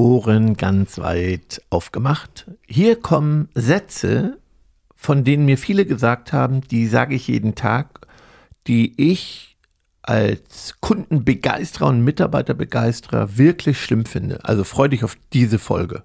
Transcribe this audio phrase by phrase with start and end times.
[0.00, 2.46] Ohren ganz weit aufgemacht.
[2.66, 4.38] Hier kommen Sätze,
[4.96, 8.06] von denen mir viele gesagt haben, die sage ich jeden Tag,
[8.66, 9.58] die ich
[10.00, 14.42] als Kundenbegeisterer und Mitarbeiterbegeisterer wirklich schlimm finde.
[14.42, 16.02] Also freu dich auf diese Folge.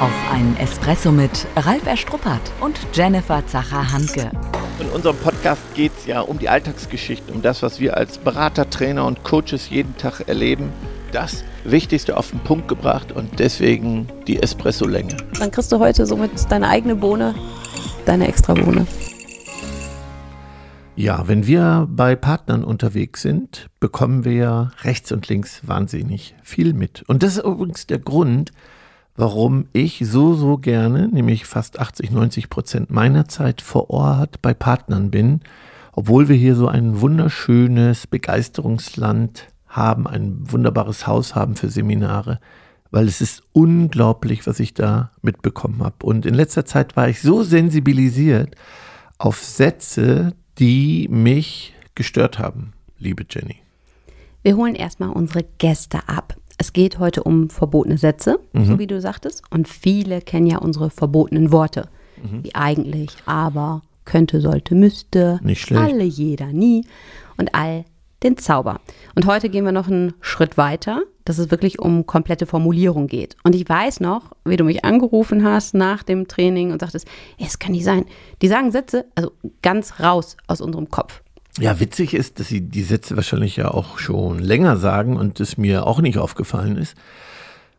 [0.00, 4.32] Auf einen Espresso mit Ralf Erstruppert und Jennifer Zacher-Hanke.
[4.80, 8.68] In unserem Podcast geht es ja um die Alltagsgeschichten, um das, was wir als Berater,
[8.68, 10.72] Trainer und Coaches jeden Tag erleben.
[11.12, 15.16] Das Wichtigste auf den Punkt gebracht und deswegen die Espresso-Länge.
[15.38, 17.34] Dann kriegst du heute somit deine eigene Bohne,
[18.04, 18.86] deine extra Bohne.
[20.96, 26.74] Ja, wenn wir bei Partnern unterwegs sind, bekommen wir ja rechts und links wahnsinnig viel
[26.74, 27.04] mit.
[27.06, 28.50] Und das ist übrigens der Grund,
[29.16, 34.54] warum ich so, so gerne, nämlich fast 80, 90 Prozent meiner Zeit vor Ort bei
[34.54, 35.40] Partnern bin,
[35.92, 42.40] obwohl wir hier so ein wunderschönes Begeisterungsland haben, ein wunderbares Haus haben für Seminare,
[42.90, 46.04] weil es ist unglaublich, was ich da mitbekommen habe.
[46.04, 48.54] Und in letzter Zeit war ich so sensibilisiert
[49.18, 53.56] auf Sätze, die mich gestört haben, liebe Jenny.
[54.42, 56.36] Wir holen erstmal unsere Gäste ab.
[56.56, 58.64] Es geht heute um verbotene Sätze, mhm.
[58.64, 59.42] so wie du sagtest.
[59.50, 61.88] Und viele kennen ja unsere verbotenen Worte.
[62.22, 62.44] Mhm.
[62.44, 65.38] Wie eigentlich, aber, könnte, sollte, müsste.
[65.42, 65.82] Nicht schlecht.
[65.82, 66.86] Alle, jeder, nie.
[67.36, 67.84] Und all
[68.22, 68.80] den Zauber.
[69.14, 73.36] Und heute gehen wir noch einen Schritt weiter, dass es wirklich um komplette Formulierung geht.
[73.44, 77.06] Und ich weiß noch, wie du mich angerufen hast nach dem Training und sagtest,
[77.38, 78.06] es kann nicht sein.
[78.42, 81.22] Die sagen Sätze, also ganz raus aus unserem Kopf.
[81.60, 85.58] Ja, witzig ist, dass sie die Sätze wahrscheinlich ja auch schon länger sagen und es
[85.58, 86.94] mir auch nicht aufgefallen ist.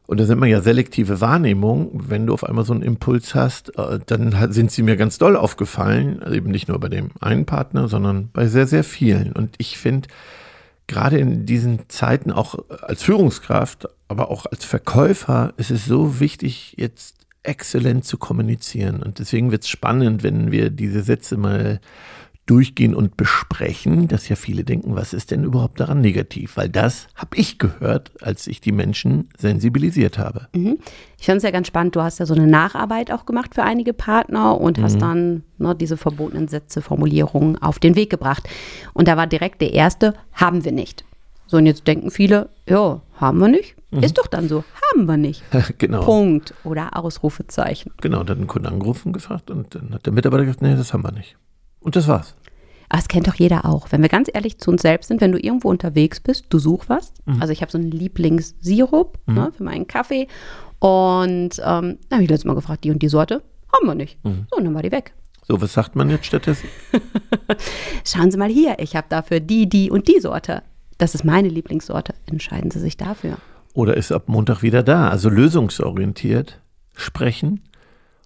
[0.09, 1.91] Und da sind wir ja selektive Wahrnehmung.
[1.93, 5.35] Wenn du auf einmal so einen Impuls hast, äh, dann sind sie mir ganz doll
[5.35, 6.19] aufgefallen.
[6.23, 9.33] Also eben nicht nur bei dem einen Partner, sondern bei sehr, sehr vielen.
[9.33, 10.07] Und ich finde,
[10.87, 16.73] gerade in diesen Zeiten auch als Führungskraft, aber auch als Verkäufer, ist es so wichtig,
[16.75, 19.03] jetzt exzellent zu kommunizieren.
[19.03, 21.81] Und deswegen wird es spannend, wenn wir diese Sätze mal
[22.49, 26.58] durchgehen und besprechen, dass ja viele denken, was ist denn überhaupt daran negativ?
[26.58, 30.48] Weil das habe ich gehört, als ich die Menschen sensibilisiert habe.
[30.55, 30.80] Mhm.
[31.20, 33.61] Ich fand es ja ganz spannend, du hast ja so eine Nacharbeit auch gemacht für
[33.61, 34.83] einige Partner und mhm.
[34.83, 38.49] hast dann ne, diese verbotenen Sätze, Formulierungen auf den Weg gebracht.
[38.93, 41.05] Und da war direkt der erste, haben wir nicht.
[41.45, 43.76] So, und jetzt denken viele, ja, haben wir nicht?
[43.92, 44.02] Mhm.
[44.02, 45.43] Ist doch dann so, haben wir nicht.
[45.77, 46.04] genau.
[46.04, 47.92] Punkt oder Ausrufezeichen.
[48.02, 50.93] Genau, dann hat ein Kunde angerufen gefragt und dann hat der Mitarbeiter gesagt, nee, das
[50.93, 51.37] haben wir nicht.
[51.81, 52.36] Und das war's.
[52.89, 53.92] Aber das kennt doch jeder auch.
[53.92, 56.89] Wenn wir ganz ehrlich zu uns selbst sind, wenn du irgendwo unterwegs bist, du suchst
[56.89, 57.14] was.
[57.26, 57.39] Mhm.
[57.39, 59.33] Also ich habe so einen Lieblingssirup mhm.
[59.36, 60.27] ne, für meinen Kaffee.
[60.80, 64.23] Und ähm, da habe ich letztes Mal gefragt, die und die Sorte haben wir nicht.
[64.26, 64.48] Mhm.
[64.52, 65.14] So, dann war die weg.
[65.48, 66.67] So, was sagt man jetzt stattdessen?
[68.05, 70.64] Schauen Sie mal hier, ich habe dafür die, die und die Sorte.
[70.98, 72.14] Das ist meine Lieblingssorte.
[72.26, 73.38] Entscheiden Sie sich dafür.
[73.73, 75.10] Oder ist ab Montag wieder da.
[75.10, 76.60] Also lösungsorientiert
[76.95, 77.61] sprechen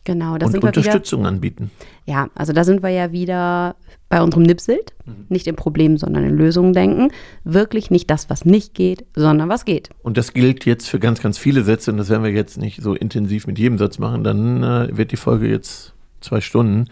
[0.05, 1.71] Genau, da und sind wir Unterstützung wieder, anbieten.
[2.05, 3.75] Ja, also da sind wir ja wieder
[4.09, 5.25] bei unserem Nipselt, mhm.
[5.29, 7.09] nicht in Problemen, sondern in Lösungen denken.
[7.43, 9.89] Wirklich nicht das, was nicht geht, sondern was geht.
[10.03, 12.81] Und das gilt jetzt für ganz, ganz viele Sätze und das werden wir jetzt nicht
[12.81, 14.23] so intensiv mit jedem Satz machen.
[14.23, 16.89] Dann äh, wird die Folge jetzt zwei Stunden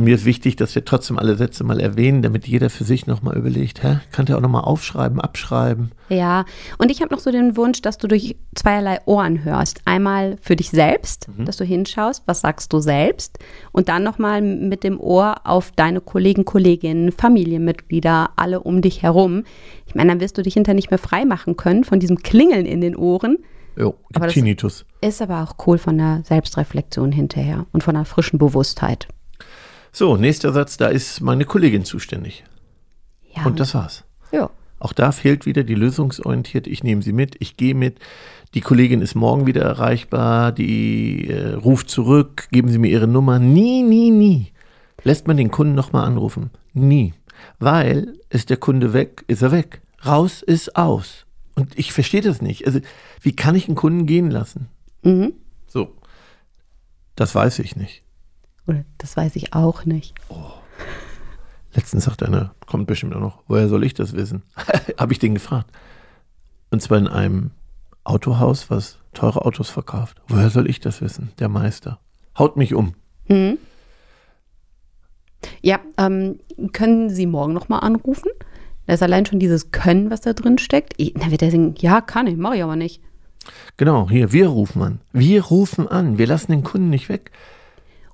[0.00, 3.36] mir ist wichtig, dass wir trotzdem alle Sätze mal erwähnen, damit jeder für sich nochmal
[3.36, 5.90] überlegt, hä, kann der auch nochmal aufschreiben, abschreiben.
[6.08, 6.44] Ja,
[6.78, 9.80] und ich habe noch so den Wunsch, dass du durch zweierlei Ohren hörst.
[9.86, 11.46] Einmal für dich selbst, mhm.
[11.46, 13.40] dass du hinschaust, was sagst du selbst
[13.72, 19.42] und dann nochmal mit dem Ohr auf deine Kollegen, Kolleginnen, Familienmitglieder, alle um dich herum.
[19.86, 22.66] Ich meine, dann wirst du dich hinterher nicht mehr frei machen können von diesem Klingeln
[22.66, 23.38] in den Ohren.
[23.76, 24.86] Jo, aber Tinnitus.
[25.00, 29.08] Ist aber auch cool von der Selbstreflexion hinterher und von einer frischen Bewusstheit.
[29.92, 32.44] So, nächster Satz, da ist meine Kollegin zuständig.
[33.34, 33.44] Ja.
[33.44, 34.04] Und das war's.
[34.32, 34.50] Ja.
[34.80, 36.66] Auch da fehlt wieder die lösungsorientiert.
[36.66, 37.98] Ich nehme sie mit, ich gehe mit.
[38.54, 43.38] Die Kollegin ist morgen wieder erreichbar, die äh, ruft zurück, geben Sie mir Ihre Nummer.
[43.38, 44.52] Nie, nie, nie.
[45.02, 46.50] Lässt man den Kunden nochmal anrufen?
[46.72, 47.14] Nie.
[47.58, 49.80] Weil ist der Kunde weg, ist er weg.
[50.06, 51.26] Raus ist aus.
[51.54, 52.66] Und ich verstehe das nicht.
[52.66, 52.80] Also,
[53.20, 54.68] wie kann ich einen Kunden gehen lassen?
[55.02, 55.32] Mhm.
[55.66, 55.94] So.
[57.16, 58.02] Das weiß ich nicht.
[58.68, 60.14] Oder das weiß ich auch nicht.
[60.28, 60.52] Oh.
[61.74, 64.42] Letztens sagt einer, kommt bestimmt auch noch, woher soll ich das wissen?
[64.98, 65.70] Habe ich den gefragt.
[66.70, 67.50] Und zwar in einem
[68.04, 70.20] Autohaus, was teure Autos verkauft.
[70.28, 71.32] Woher soll ich das wissen?
[71.38, 71.98] Der Meister.
[72.38, 72.94] Haut mich um.
[73.28, 73.58] Mhm.
[75.62, 76.40] Ja, ähm,
[76.72, 78.30] können Sie morgen nochmal anrufen?
[78.86, 80.94] Da ist allein schon dieses Können, was da drin steckt.
[81.14, 83.02] Na, wird er sagen, ja, kann ich, mache ich aber nicht.
[83.76, 85.00] Genau, hier, wir rufen an.
[85.12, 86.18] Wir rufen an.
[86.18, 87.30] Wir lassen den Kunden nicht weg.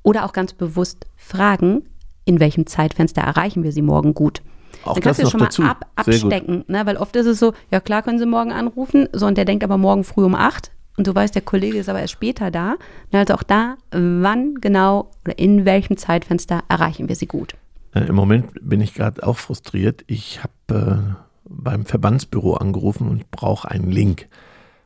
[0.04, 1.82] Oder auch ganz bewusst fragen,
[2.24, 4.42] in welchem Zeitfenster erreichen wir sie morgen gut.
[4.84, 6.86] Auch dann kannst du schon mal ab, abstecken, ne?
[6.86, 9.64] weil oft ist es so, ja klar können sie morgen anrufen, so und der denkt
[9.64, 12.76] aber morgen früh um acht und du weißt, der Kollege ist aber erst später da.
[13.12, 17.54] Also auch da, wann genau oder in welchem Zeitfenster erreichen wir sie gut.
[17.94, 20.04] Äh, Im Moment bin ich gerade auch frustriert.
[20.06, 21.14] Ich habe äh,
[21.48, 24.28] beim Verbandsbüro angerufen und brauche einen Link,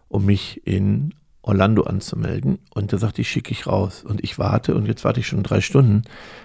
[0.09, 1.13] um mich in
[1.43, 2.59] Orlando anzumelden.
[2.75, 4.05] Und da sagte ich, schicke ich raus.
[4.07, 6.03] Und ich warte und jetzt warte ich schon drei Stunden,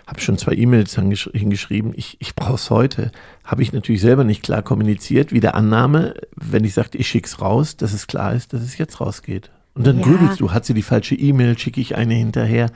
[0.08, 1.94] habe schon zwei E-Mails hingeschrieben.
[1.96, 3.12] Ich, ich brauche es heute.
[3.44, 7.28] Habe ich natürlich selber nicht klar kommuniziert, wie der Annahme, wenn ich sagte, ich schicke
[7.28, 9.52] es raus, dass es klar ist, dass es jetzt rausgeht.
[9.76, 10.04] Und dann Ja.
[10.06, 12.70] grübelst du, hat sie die falsche E-Mail, schicke ich eine hinterher.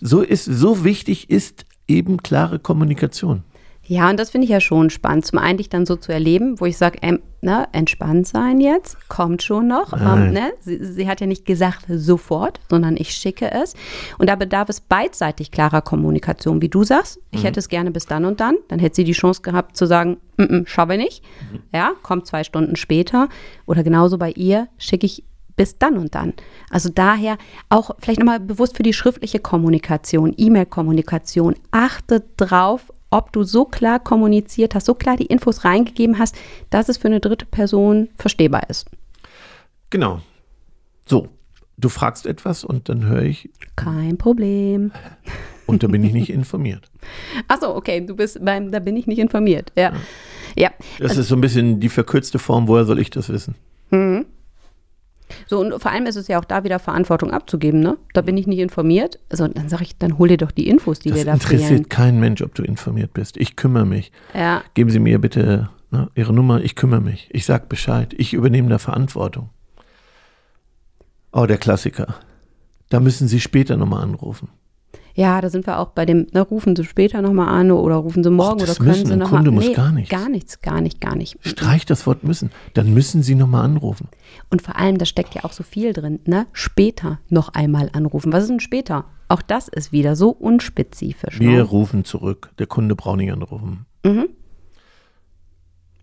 [0.00, 3.42] So ist, so wichtig ist eben klare Kommunikation.
[3.88, 5.24] Ja, und das finde ich ja schon spannend.
[5.24, 9.08] Zum einen dich dann so zu erleben, wo ich sage, ähm, ne, entspannt sein jetzt,
[9.08, 9.92] kommt schon noch.
[9.92, 10.26] Nein.
[10.26, 10.52] Ähm, ne?
[10.60, 13.72] sie, sie hat ja nicht gesagt sofort, sondern ich schicke es.
[14.18, 17.18] Und da bedarf es beidseitig klarer Kommunikation, wie du sagst.
[17.30, 18.56] Ich hätte es gerne bis dann und dann.
[18.68, 21.24] Dann hätte sie die Chance gehabt zu sagen, mm -mm, schaffe ich nicht.
[21.72, 23.30] Ja, kommt zwei Stunden später.
[23.64, 25.24] Oder genauso bei ihr schicke ich
[25.56, 26.34] bis dann und dann.
[26.70, 27.38] Also daher
[27.70, 31.54] auch vielleicht nochmal bewusst für die schriftliche Kommunikation, E-Mail-Kommunikation.
[31.70, 36.36] Achte drauf, ob du so klar kommuniziert hast, so klar die Infos reingegeben hast,
[36.70, 38.86] dass es für eine dritte Person verstehbar ist.
[39.90, 40.20] Genau.
[41.06, 41.28] So,
[41.78, 44.92] du fragst etwas und dann höre ich, Kein Problem.
[45.66, 46.90] und da bin ich nicht informiert.
[47.46, 49.72] Achso, okay, du bist beim, da bin ich nicht informiert.
[49.76, 49.92] Ja.
[50.56, 50.70] Ja.
[50.98, 53.54] Das ist so ein bisschen die verkürzte Form, woher soll ich das wissen?
[55.48, 57.96] So, und vor allem ist es ja auch da wieder Verantwortung abzugeben, ne?
[58.12, 59.18] Da bin ich nicht informiert.
[59.30, 61.68] Also dann sage ich, dann hol dir doch die Infos, die Das dir da interessiert
[61.68, 61.88] fehlen.
[61.88, 63.38] keinen Mensch, ob du informiert bist.
[63.38, 64.12] Ich kümmere mich.
[64.34, 64.62] Ja.
[64.74, 67.28] Geben Sie mir bitte ne, Ihre Nummer, ich kümmere mich.
[67.32, 68.14] Ich sag Bescheid.
[68.18, 69.48] Ich übernehme da Verantwortung.
[71.32, 72.16] Oh, der Klassiker.
[72.90, 74.48] Da müssen Sie später nochmal anrufen.
[75.18, 78.22] Ja, da sind wir auch bei dem, ne, rufen Sie später nochmal an oder rufen
[78.22, 79.42] Sie morgen das oder können müssen, Sie ein nochmal.
[79.42, 80.10] Kunde muss gar nichts.
[80.10, 81.36] Gar nichts, gar nicht, gar nicht.
[81.44, 82.52] Streich das Wort müssen.
[82.74, 84.06] Dann müssen Sie nochmal anrufen.
[84.48, 86.46] Und vor allem, da steckt ja auch so viel drin, ne?
[86.52, 88.32] Später noch einmal anrufen.
[88.32, 89.06] Was ist denn später?
[89.26, 91.40] Auch das ist wieder so unspezifisch.
[91.40, 91.62] Wir Ne?
[91.62, 92.50] rufen zurück.
[92.60, 93.86] Der Kunde braucht nicht anrufen.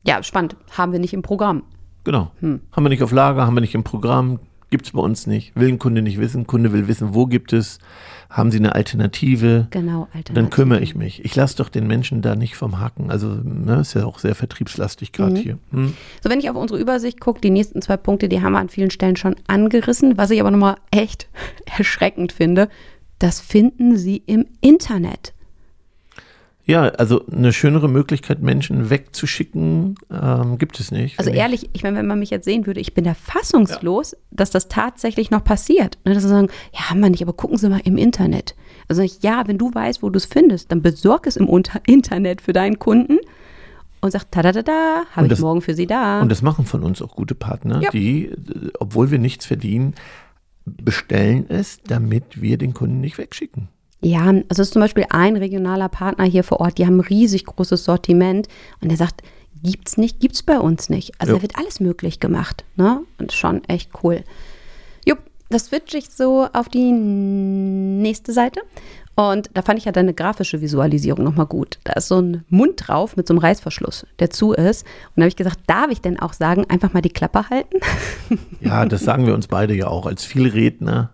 [0.05, 0.57] Ja, spannend.
[0.71, 1.63] Haben wir nicht im Programm.
[2.03, 2.31] Genau.
[2.41, 2.59] Hm.
[2.73, 4.39] Haben wir nicht auf Lager, haben wir nicht im Programm,
[4.75, 5.55] gibt es bei uns nicht.
[5.55, 7.79] Will ein Kunde nicht wissen, Kunde will wissen, wo gibt es,
[8.29, 10.33] haben sie eine Alternative, Genau, Alter.
[10.33, 11.23] dann kümmere ich mich.
[11.23, 13.09] Ich lasse doch den Menschen da nicht vom Haken.
[13.09, 15.13] Also ne, ist ja auch sehr vertriebslastig Mhm.
[15.13, 15.57] gerade hier.
[15.71, 15.93] Hm?
[16.21, 18.67] So, wenn ich auf unsere Übersicht gucke, die nächsten zwei Punkte, die haben wir an
[18.69, 20.17] vielen Stellen schon angerissen.
[20.17, 21.29] Was ich aber nochmal echt
[21.77, 22.67] erschreckend finde,
[23.19, 25.33] das finden Sie im Internet.
[26.67, 31.19] Ja, also eine schönere Möglichkeit, Menschen wegzuschicken, ähm, gibt es nicht.
[31.19, 34.49] Also ehrlich, ich meine, wenn man mich jetzt sehen würde, ich bin da fassungslos, dass
[34.49, 35.99] das tatsächlich noch passiert.
[36.05, 38.55] Ne, dass sie sagen, ja, haben wir nicht, aber gucken Sie mal im Internet.
[38.87, 41.81] Also ich, ja, wenn du weißt, wo du es findest, dann besorg es im Unter
[41.87, 43.19] Internet für deinen Kunden
[44.01, 46.19] und sag, ta da da da, Und habe ich morgen für Sie da.
[46.21, 47.91] Und das machen von uns auch gute Partner, Ja.
[47.91, 48.31] die,
[48.79, 49.93] obwohl wir nichts verdienen,
[50.65, 53.67] bestellen es, damit wir den Kunden nicht wegschicken.
[54.05, 57.07] Ja, also es ist zum Beispiel ein regionaler Partner hier vor Ort, die haben ein
[57.07, 58.47] riesig großes Sortiment
[58.79, 59.23] und der sagt,
[59.63, 61.13] gibt's nicht, gibt's bei uns nicht.
[61.19, 61.37] Also Jo.
[61.37, 63.01] da wird alles möglich gemacht, ne?
[63.17, 64.23] Und schon echt cool.
[65.07, 65.17] Jupp,
[65.49, 68.61] das switche ich so auf die nächste Seite.
[69.15, 71.79] Und da fand ich ja deine grafische Visualisierung nochmal gut.
[71.83, 74.83] Da ist so ein Mund drauf mit so einem Reißverschluss, der zu ist.
[74.83, 77.77] Und da habe ich gesagt, darf ich denn auch sagen, einfach mal die Klappe halten?
[78.61, 81.09] Ja, das sagen wir uns beide ja auch als Vielredner.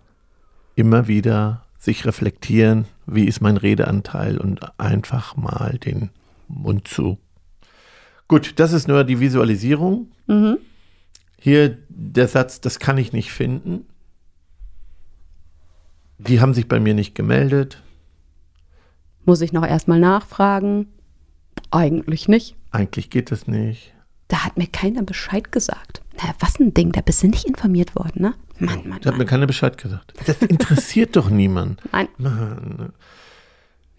[0.74, 6.10] Immer wieder sich reflektieren, wie ist mein Redeanteil und einfach mal den
[6.46, 7.18] Mund zu.
[8.28, 10.12] Gut, das ist nur die Visualisierung.
[11.40, 13.84] Hier der Satz, das kann ich nicht finden.
[16.18, 17.82] Die haben sich bei mir nicht gemeldet.
[19.24, 20.86] Muss ich noch erstmal nachfragen?
[21.72, 22.54] Eigentlich nicht.
[22.70, 23.92] Eigentlich geht das nicht.
[24.32, 26.00] Da hat mir keiner Bescheid gesagt.
[26.16, 28.34] Na, was ein Ding, da bist du nicht informiert worden, ne?
[28.58, 30.14] Mann, Mann, Da hat mir keiner Bescheid gesagt.
[30.24, 31.82] Das interessiert doch niemand.
[31.92, 32.08] Nein.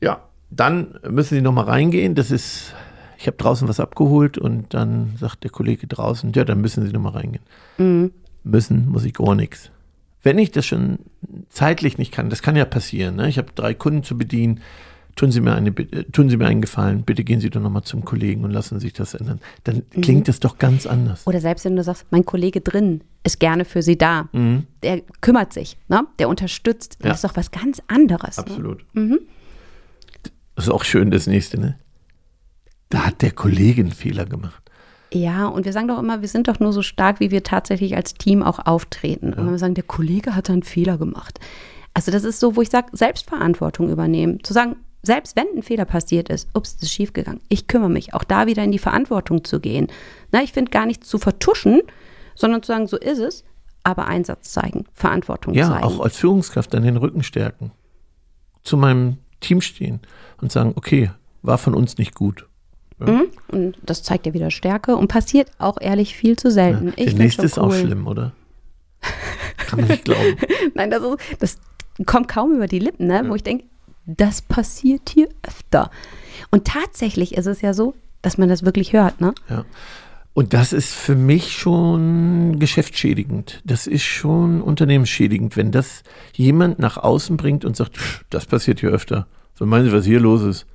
[0.02, 2.16] Ja, dann müssen Sie nochmal reingehen.
[2.16, 2.74] Das ist,
[3.20, 6.92] ich habe draußen was abgeholt und dann sagt der Kollege draußen, ja, dann müssen Sie
[6.92, 8.12] nochmal reingehen.
[8.44, 9.70] Müssen, muss ich gar nichts.
[10.24, 10.98] Wenn ich das schon
[11.50, 13.18] zeitlich nicht kann, das kann ja passieren.
[13.18, 13.30] Ne?
[13.30, 14.62] Ich habe drei Kunden zu bedienen.
[15.16, 17.04] Tun Sie mir eine, äh, tun Sie mir einen Gefallen.
[17.04, 19.40] Bitte gehen Sie doch nochmal zum Kollegen und lassen sich das ändern.
[19.64, 21.28] Dann klingt das doch ganz anders.
[21.28, 24.30] Oder selbst wenn du sagst, mein Kollege drin ist gerne für sie da.
[24.82, 26.06] Der kümmert sich, ne?
[26.20, 26.98] Der unterstützt.
[27.02, 27.10] Ja.
[27.10, 28.38] Das ist doch was ganz anderes.
[28.38, 28.44] Ne?
[28.44, 28.86] Absolut.
[30.56, 31.78] Das ist auch schön, das nächste, ne?
[32.90, 34.62] Da hat der Kollege einen Fehler gemacht.
[35.14, 37.96] Ja, und wir sagen doch immer, wir sind doch nur so stark, wie wir tatsächlich
[37.96, 39.34] als Team auch auftreten.
[39.34, 41.40] Und wenn wir sagen, der Kollege hat da einen Fehler gemacht.
[41.94, 44.44] Also das ist so, wo ich sage, Selbstverantwortung übernehmen.
[44.44, 48.14] Zu sagen, selbst wenn ein Fehler passiert ist, ups, das ist schiefgegangen, ich kümmere mich,
[48.14, 49.88] auch da wieder in die Verantwortung zu gehen.
[50.32, 51.82] Na, ich finde gar nichts zu vertuschen,
[52.36, 53.44] sondern zu sagen, so ist es,
[53.84, 55.84] aber Einsatz zeigen, Verantwortung Ja, zeigen.
[55.84, 57.72] auch als Führungskraft dann den Rücken stärken.
[58.64, 60.00] Zu meinem Team stehen
[60.42, 62.48] und sagen, okay, war von uns nicht gut.
[63.00, 63.26] Mhm.
[63.50, 66.86] Und das zeigt ja wieder Stärke und passiert auch ehrlich viel zu selten.
[66.92, 67.80] Der Ich find's nächste ist auch cool.
[67.82, 68.32] schlimm, oder?
[69.68, 70.38] Kann man nicht glauben.
[70.76, 71.58] Nein, das, ist, das
[72.06, 73.26] kommt kaum über die Lippen, ne?
[73.28, 73.66] wo ich denke,
[74.06, 75.92] das passiert hier öfter.
[76.52, 79.22] Und tatsächlich ist es ja so, dass man das wirklich hört.
[79.22, 79.34] Ne?
[79.50, 79.66] Ja.
[80.34, 83.62] Und das ist für mich schon geschäftsschädigend.
[83.66, 88.80] Das ist schon unternehmensschädigend, wenn das jemand nach außen bringt und sagt, "Pff, das passiert
[88.80, 89.28] hier öfter.
[89.54, 90.66] So meinen Sie, was hier los ist?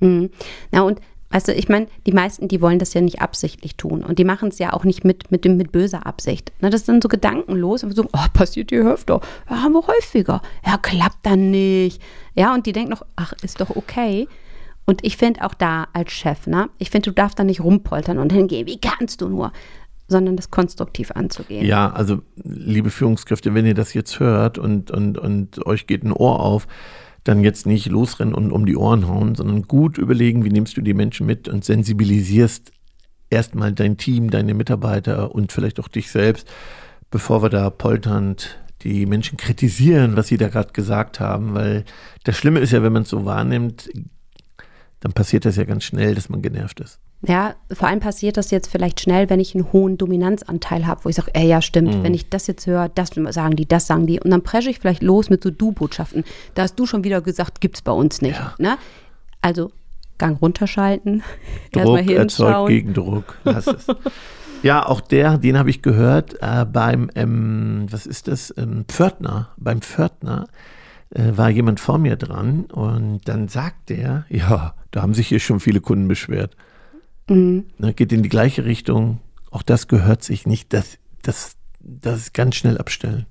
[0.00, 0.30] Mhm.
[0.72, 1.00] Na und
[1.30, 4.24] weißt du, ich meine, die meisten, die wollen das ja nicht absichtlich tun und die
[4.24, 6.52] machen es ja auch nicht mit, mit, dem, mit böser Absicht.
[6.60, 9.20] Na, das ist dann so gedankenlos und so, oh, passiert hier öfter.
[9.50, 10.42] Ja, haben wir häufiger.
[10.64, 12.00] Ja, klappt dann nicht.
[12.34, 14.28] Ja, und die denken noch, ach, ist doch okay.
[14.86, 18.18] Und ich finde auch da als Chef, ne, ich finde, du darfst da nicht rumpoltern
[18.18, 19.52] und hingehen, wie kannst du nur,
[20.08, 21.66] sondern das konstruktiv anzugehen.
[21.66, 26.12] Ja, also liebe Führungskräfte, wenn ihr das jetzt hört und, und, und euch geht ein
[26.12, 26.68] Ohr auf,
[27.26, 30.80] dann jetzt nicht losrennen und um die Ohren hauen, sondern gut überlegen, wie nimmst du
[30.80, 32.70] die Menschen mit und sensibilisierst
[33.30, 36.48] erstmal dein Team, deine Mitarbeiter und vielleicht auch dich selbst,
[37.10, 41.84] bevor wir da polternd die Menschen kritisieren, was sie da gerade gesagt haben, weil
[42.22, 43.90] das Schlimme ist ja, wenn man es so wahrnimmt,
[45.00, 47.00] dann passiert das ja ganz schnell, dass man genervt ist.
[47.22, 51.08] Ja, vor allem passiert das jetzt vielleicht schnell, wenn ich einen hohen Dominanzanteil habe, wo
[51.08, 54.06] ich sage, ey, ja, stimmt, wenn ich das jetzt höre, das sagen die, das sagen
[54.06, 54.20] die.
[54.20, 56.24] Und dann presche ich vielleicht los mit so Du-Botschaften.
[56.54, 58.38] Da hast du schon wieder gesagt, gibt's bei uns nicht.
[58.38, 58.54] Ja.
[58.58, 58.76] Ne?
[59.40, 59.72] Also
[60.18, 61.22] Gang runterschalten,
[61.72, 62.68] Druck erzeugt.
[62.68, 63.38] Gegendruck.
[63.44, 63.86] Lass es.
[64.62, 69.50] ja, auch der, den habe ich gehört äh, beim, ähm, was ist das, ähm, Pförtner.
[69.56, 70.48] Beim Pförtner
[71.10, 75.40] äh, war jemand vor mir dran und dann sagt der, ja, da haben sich hier
[75.40, 76.56] schon viele Kunden beschwert.
[77.28, 77.66] Mhm.
[77.78, 79.20] Ne, geht in die gleiche Richtung.
[79.50, 80.72] Auch das gehört sich nicht.
[80.72, 83.26] Das, das, das ist ganz schnell abstellen.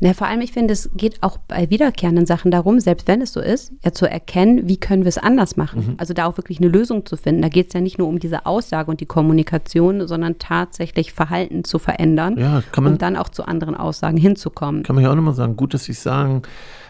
[0.00, 3.32] Ja, vor allem, ich finde, es geht auch bei wiederkehrenden Sachen darum, selbst wenn es
[3.32, 5.94] so ist, ja zu erkennen, wie können wir es anders machen.
[5.96, 7.40] Also da auch wirklich eine Lösung zu finden.
[7.40, 11.64] Da geht es ja nicht nur um diese Aussage und die Kommunikation, sondern tatsächlich Verhalten
[11.64, 14.82] zu verändern Ja, kann man- und dann auch zu anderen Aussagen hinzukommen.
[14.82, 16.42] Kann man ja auch nochmal sagen, gut, dass Sie es sagen.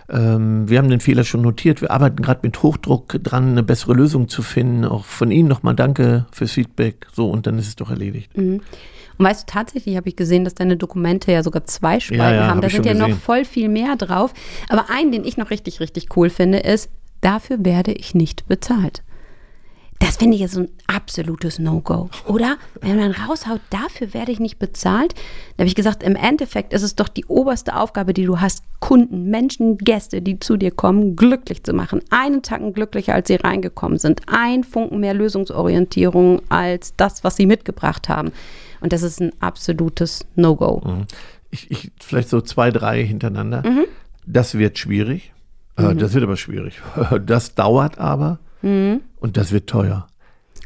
[0.08, 1.80] Ähm, wir haben den Fehler schon notiert.
[1.82, 4.84] Wir arbeiten gerade mit Hochdruck dran, eine bessere Lösung zu finden.
[4.84, 7.06] Auch von Ihnen nochmal danke fürs Feedback.
[7.12, 8.36] So, und dann ist es doch erledigt.
[8.36, 8.60] Mhm.
[9.18, 12.34] Und weißt du, tatsächlich habe ich gesehen, dass deine Dokumente ja sogar zwei Spalten Ja,
[12.34, 12.56] ja, haben.
[12.56, 13.20] hab Da sind ja noch gesehen.
[13.20, 14.32] voll viel mehr drauf.
[14.68, 19.02] Aber einen, den ich noch richtig, richtig cool finde, ist, dafür werde ich nicht bezahlt.
[19.98, 22.56] Das finde ich jetzt ein absolutes No-Go, oder?
[22.80, 25.14] Wenn man raushaut, dafür werde ich nicht bezahlt.
[25.56, 28.62] Da habe ich gesagt, im Endeffekt ist es doch die oberste Aufgabe, die du hast,
[28.80, 32.00] Kunden, Menschen, Gäste, die zu dir kommen, glücklich zu machen.
[32.10, 34.20] Einen Tacken glücklicher, als sie reingekommen sind.
[34.26, 38.32] Ein Funken mehr Lösungsorientierung als das, was sie mitgebracht haben.
[38.80, 40.82] Und das ist ein absolutes No-Go.
[41.50, 43.62] Ich, ich, vielleicht so zwei, drei hintereinander.
[43.66, 43.84] Mhm.
[44.26, 45.32] Das wird schwierig.
[45.76, 46.80] Äh, Das wird aber schwierig.
[47.24, 48.38] Das dauert aber.
[48.66, 49.00] Mhm.
[49.20, 50.06] Und das wird teuer.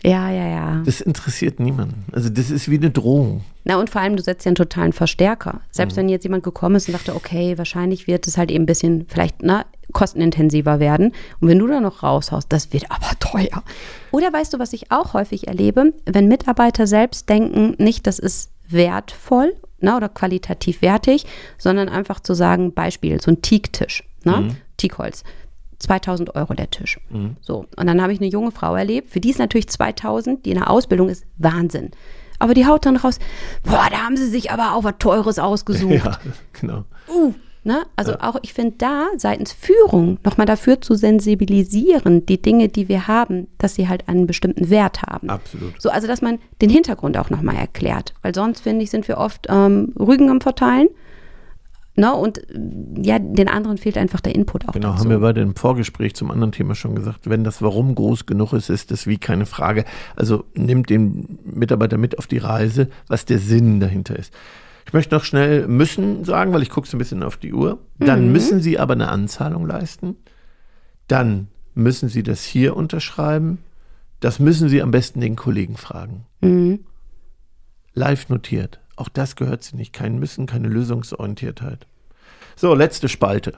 [0.03, 0.83] Ja, ja, ja.
[0.87, 2.07] Das interessiert niemanden.
[2.13, 3.45] Also, das ist wie eine Drohung.
[3.65, 5.61] Na und vor allem, du setzt ja einen totalen Verstärker.
[5.71, 8.67] Selbst wenn jetzt jemand gekommen ist und dachte, okay, wahrscheinlich wird es halt eben ein
[8.67, 11.13] bisschen vielleicht ne, kostenintensiver werden.
[11.41, 13.63] Und wenn du da noch raushaust, das wird aber teuer.
[14.11, 18.51] Oder weißt du, was ich auch häufig erlebe, wenn Mitarbeiter selbst denken, nicht, das ist
[18.67, 21.27] wertvoll ne, oder qualitativ wertig,
[21.59, 25.25] sondern einfach zu sagen, Beispiel, so ein Teaktisch, ne, Teakholz.
[25.81, 27.01] 2000 Euro der Tisch.
[27.41, 27.67] So.
[27.77, 30.59] Und dann habe ich eine junge Frau erlebt, für die ist natürlich 2000, die in
[30.59, 31.91] der Ausbildung ist, Wahnsinn.
[32.39, 33.19] Aber die haut dann raus,
[33.63, 35.91] boah, da haben sie sich aber auch was Teures ausgesucht.
[36.05, 36.19] Ja,
[36.59, 36.85] genau.
[37.09, 37.35] Uh,
[37.65, 37.83] ne?
[37.97, 43.09] Also auch, ich finde da seitens Führung nochmal dafür zu sensibilisieren, die Dinge, die wir
[43.09, 45.29] haben, dass sie halt einen bestimmten Wert haben.
[45.29, 45.81] Absolut.
[45.81, 48.15] So, also dass man den Hintergrund auch nochmal erklärt.
[48.23, 50.89] Weil sonst, finde ich, sind wir oft ähm, Rügen am Verteilen.
[51.97, 52.15] Ne?
[52.15, 55.01] Und äh, ja, den anderen fehlt einfach der Input auch Genau, dazu.
[55.01, 57.29] haben wir bei dem Vorgespräch zum anderen Thema schon gesagt.
[57.29, 59.85] Wenn das Warum groß genug ist, ist das wie keine Frage.
[60.17, 64.33] Also nimmt den Mitarbeiter mit auf die Reise, was der Sinn dahinter ist.
[64.87, 67.79] Ich möchte noch schnell müssen sagen, weil ich gucke so ein bisschen auf die Uhr.
[67.99, 70.17] Dann müssen Sie aber eine Anzahlung leisten.
[71.07, 73.59] Dann müssen Sie das hier unterschreiben.
[74.21, 76.25] Das müssen Sie am besten den Kollegen fragen.
[76.41, 76.81] Mhm.
[77.95, 78.81] Live notiert.
[79.01, 79.95] Auch das gehört Sie nicht.
[79.95, 81.87] Kein Müssen, keine Lösungsorientiertheit.
[82.55, 83.55] So, letzte Spalte.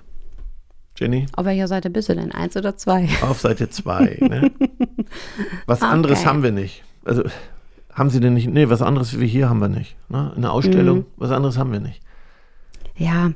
[0.97, 1.27] Jenny?
[1.35, 2.31] Auf welcher Seite bist du denn?
[2.31, 3.09] Eins oder zwei?
[3.23, 4.19] Auf Seite 2.
[4.21, 4.53] Ne?
[5.67, 6.29] Was anderes Okay.
[6.29, 6.85] haben wir nicht.
[7.05, 7.25] Also
[7.93, 8.47] haben Sie denn nicht?
[8.49, 9.97] Nee, was anderes wie hier haben wir nicht.
[10.09, 10.33] Ne?
[10.37, 11.07] Eine Ausstellung, Mhm.
[11.17, 12.01] was anderes haben wir nicht.
[12.97, 13.33] Ja,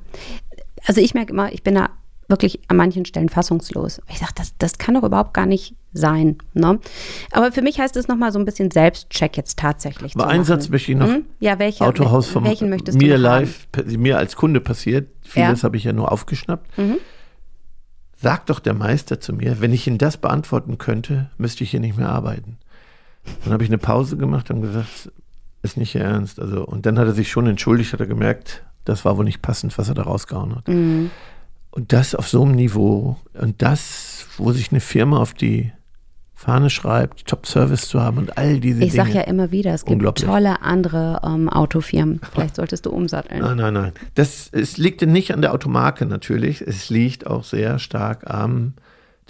[0.87, 1.91] also ich merke immer, ich bin da
[2.29, 4.01] wirklich an manchen Stellen fassungslos.
[4.09, 6.39] Ich sage, das, das kann doch überhaupt gar nicht sein.
[6.55, 6.79] Ne?
[7.33, 10.15] Aber für mich heißt es nochmal so ein bisschen Selbstcheck jetzt tatsächlich.
[10.15, 11.09] Aber einen Satz möchte ich noch.
[11.09, 11.25] Hm?
[11.41, 15.09] Ja, welche, Autohaus vom welchen möchtest mir du live, mir als Kunde passiert.
[15.23, 15.65] Vieles ja.
[15.65, 16.79] habe ich ja nur aufgeschnappt.
[16.79, 16.99] Mhm.
[18.17, 21.81] Sagt doch der Meister zu mir, wenn ich ihn das beantworten könnte, müsste ich hier
[21.81, 22.59] nicht mehr arbeiten.
[23.45, 25.11] Dann habe ich eine Pause gemacht und gesagt,
[25.63, 26.41] ist nicht ernst.
[26.41, 29.43] Also, und dann hat er sich schon entschuldigt, hat er gemerkt, das war wohl nicht
[29.43, 30.69] passend, was er da rausgehauen hat.
[30.69, 31.11] Mhm.
[31.71, 35.73] Und das auf so einem Niveau und das, wo sich eine Firma auf die
[36.39, 39.05] Fahne schreibt, Top-Service zu haben und all diese ich Dinge.
[39.05, 42.21] Ich sage ja immer wieder, es gibt tolle andere ähm, Autofirmen.
[42.33, 43.41] Vielleicht solltest du umsatteln.
[43.41, 43.93] Nein, nein, nein.
[44.15, 46.61] Das, es liegt nicht an der Automarke natürlich.
[46.61, 48.75] Es liegt auch sehr stark am,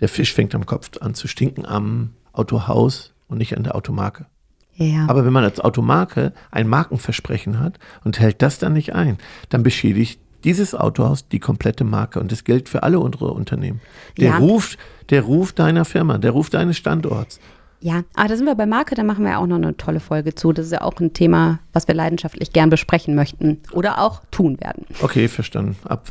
[0.01, 4.27] der Fisch fängt am Kopf an zu stinken, am Autohaus und nicht an der Automarke.
[4.75, 5.07] Ja.
[5.09, 9.17] Aber wenn man als Automarke ein Markenversprechen hat und hält das dann nicht ein,
[9.49, 13.81] dann beschädigt dieses Autohaus die komplette Marke und das gilt für alle unsere Unternehmen.
[14.17, 14.39] Der ja.
[14.39, 14.79] Ruf,
[15.11, 17.41] der Ruf deiner Firma, der Ruf deines Standorts.
[17.81, 20.35] Ja, aber da sind wir bei Marke, da machen wir auch noch eine tolle Folge
[20.35, 20.53] zu.
[20.53, 24.59] Das ist ja auch ein Thema, was wir leidenschaftlich gern besprechen möchten oder auch tun
[24.61, 24.87] werden.
[25.03, 25.77] Okay, verstanden.
[25.85, 26.09] Ab,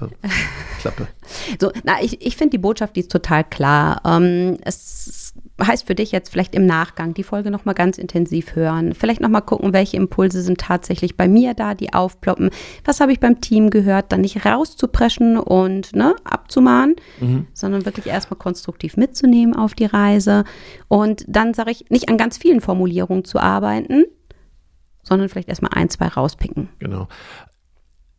[0.79, 1.07] Klappe.
[1.59, 4.01] so, na, ich, ich finde die Botschaft, die ist total klar.
[4.05, 5.24] Ähm, es
[5.61, 8.93] heißt für dich jetzt vielleicht im Nachgang die Folge nochmal ganz intensiv hören.
[8.93, 12.49] Vielleicht nochmal gucken, welche Impulse sind tatsächlich bei mir da, die aufploppen.
[12.83, 14.11] Was habe ich beim Team gehört?
[14.11, 17.47] Dann nicht rauszupreschen und ne, abzumahnen, mhm.
[17.53, 20.43] sondern wirklich erstmal konstruktiv mitzunehmen auf die Reise.
[20.87, 24.03] Und dann sage ich, nicht an ganz vielen Formulierungen zu arbeiten,
[25.03, 26.69] sondern vielleicht erstmal ein, zwei rauspicken.
[26.79, 27.07] Genau.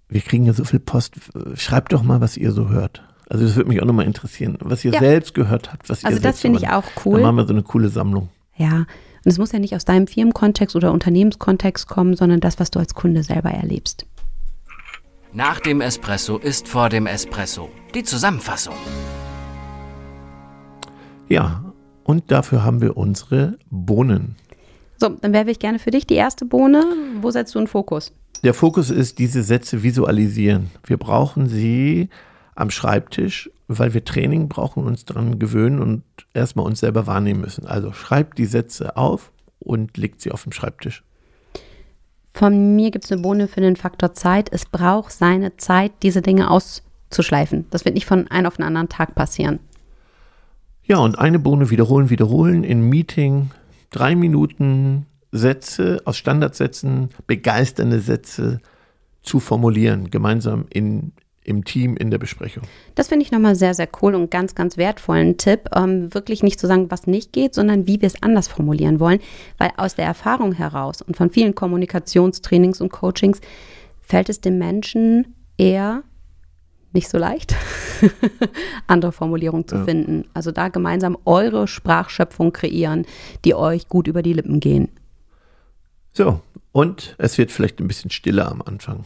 [0.09, 1.17] Wir kriegen ja so viel Post.
[1.55, 3.03] Schreibt doch mal, was ihr so hört.
[3.29, 5.01] Also das würde mich auch nochmal interessieren, was ihr ja.
[5.01, 5.89] selbst gehört habt.
[5.89, 7.15] Was also ihr das finde ich auch cool.
[7.15, 8.29] Dann machen wir so eine coole Sammlung.
[8.57, 8.87] Ja, und
[9.25, 12.95] es muss ja nicht aus deinem Firmenkontext oder Unternehmenskontext kommen, sondern das, was du als
[12.95, 14.07] Kunde selber erlebst.
[15.33, 17.69] Nach dem Espresso ist vor dem Espresso.
[17.95, 18.75] Die Zusammenfassung.
[21.29, 24.37] Ja, und dafür haben wir unsere Bohnen.
[24.97, 26.85] So, dann werfe ich gerne für dich die erste Bohne.
[27.21, 28.13] Wo setzt du einen Fokus?
[28.45, 30.71] Der Fokus ist, diese Sätze visualisieren.
[30.87, 32.09] Wir brauchen sie
[32.57, 36.03] am Schreibtisch, weil wir Training brauchen, uns daran gewöhnen und
[36.35, 37.67] erstmal uns selber wahrnehmen müssen.
[37.67, 41.03] Also schreibt die Sätze auf und legt sie auf den Schreibtisch.
[42.33, 44.51] Von mir gibt es eine Bohne für den Faktor Zeit.
[44.53, 47.67] Es braucht seine Zeit, diese Dinge auszuschleifen.
[47.71, 49.59] Das wird nicht von einem auf den anderen Tag passieren.
[50.85, 53.51] Ja, und eine Bohne wiederholen, wiederholen in Meeting,
[53.91, 58.61] drei Minuten Sätze aus Standardsätzen, begeisternde Sätze
[59.23, 61.13] zu formulieren, gemeinsam in,
[61.47, 62.65] im Team in der Besprechung.
[62.95, 65.71] Das finde ich nochmal sehr, sehr cool und ganz, ganz wertvollen Tipp.
[65.75, 69.21] Ähm, wirklich nicht zu sagen, was nicht geht, sondern wie wir es anders formulieren wollen.
[69.59, 73.41] Weil aus der Erfahrung heraus und von vielen Kommunikationstrainings und Coachings
[74.01, 76.03] fällt es dem Menschen eher
[76.93, 77.55] nicht so leicht,
[78.87, 79.85] andere Formulierungen zu ja.
[79.85, 80.25] finden.
[80.35, 83.07] Also da gemeinsam eure Sprachschöpfung kreieren,
[83.45, 84.89] die euch gut über die Lippen gehen.
[86.13, 86.41] So,
[86.73, 89.05] und es wird vielleicht ein bisschen stiller am Anfang.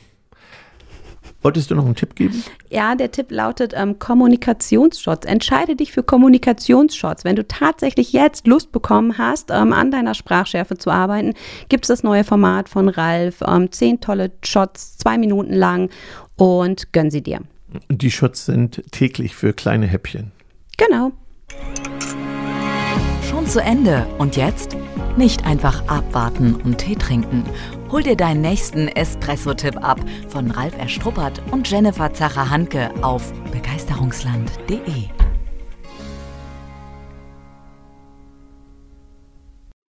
[1.42, 2.44] Wolltest du noch einen Tipp geben?
[2.68, 5.26] Ja, der Tipp lautet ähm, Kommunikationsshots.
[5.26, 7.24] Entscheide dich für Kommunikationsshots.
[7.24, 11.34] Wenn du tatsächlich jetzt Lust bekommen hast, ähm, an deiner Sprachschärfe zu arbeiten,
[11.68, 13.42] gibt es das neue Format von Ralf.
[13.46, 15.88] Ähm, zehn tolle Shots, zwei Minuten lang
[16.36, 17.40] und gönn sie dir.
[17.88, 20.32] Die Shots sind täglich für kleine Häppchen.
[20.76, 21.12] Genau.
[23.30, 24.06] Schon zu Ende.
[24.18, 24.76] Und jetzt?
[25.16, 27.44] Nicht einfach abwarten und Tee trinken.
[27.90, 29.98] Hol dir deinen nächsten Espresso-Tipp ab
[30.28, 35.29] von Ralf Erstruppert und Jennifer Zacher-Hanke auf begeisterungsland.de.